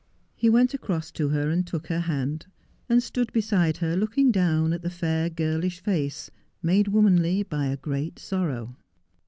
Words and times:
He 0.35 0.49
went 0.49 0.73
across 0.73 1.11
to 1.11 1.29
her 1.29 1.51
and 1.51 1.63
took 1.67 1.85
her 1.85 1.99
hand, 1.99 2.47
and 2.89 3.03
stood 3.03 3.31
beside 3.31 3.77
her 3.77 3.95
looking 3.95 4.31
down 4.31 4.73
at 4.73 4.81
the 4.81 4.89
fair 4.89 5.29
girlish 5.29 5.79
facs, 5.79 6.31
made 6.63 6.87
womanly 6.87 7.43
by 7.43 7.67
a 7.67 7.77
great 7.77 8.17
sorrow. 8.17 8.77